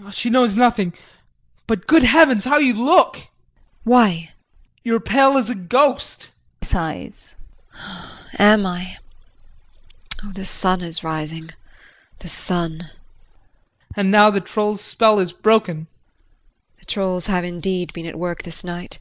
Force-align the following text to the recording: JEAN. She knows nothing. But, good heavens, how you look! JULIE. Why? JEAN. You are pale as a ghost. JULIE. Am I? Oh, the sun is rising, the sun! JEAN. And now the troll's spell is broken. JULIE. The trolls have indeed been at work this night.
JEAN. 0.00 0.10
She 0.12 0.30
knows 0.30 0.54
nothing. 0.54 0.92
But, 1.66 1.88
good 1.88 2.04
heavens, 2.04 2.44
how 2.44 2.58
you 2.58 2.72
look! 2.72 3.14
JULIE. 3.16 3.28
Why? 3.82 4.10
JEAN. 4.20 4.28
You 4.84 4.94
are 4.94 5.00
pale 5.00 5.36
as 5.36 5.50
a 5.50 5.56
ghost. 5.56 6.28
JULIE. 6.62 7.10
Am 8.38 8.64
I? 8.64 8.98
Oh, 10.22 10.30
the 10.30 10.44
sun 10.44 10.82
is 10.82 11.02
rising, 11.02 11.50
the 12.20 12.28
sun! 12.28 12.78
JEAN. 12.78 12.90
And 13.96 14.10
now 14.12 14.30
the 14.30 14.40
troll's 14.40 14.80
spell 14.82 15.18
is 15.18 15.32
broken. 15.32 15.88
JULIE. 15.88 16.76
The 16.78 16.84
trolls 16.86 17.26
have 17.26 17.42
indeed 17.42 17.92
been 17.92 18.06
at 18.06 18.14
work 18.16 18.44
this 18.44 18.62
night. 18.62 19.00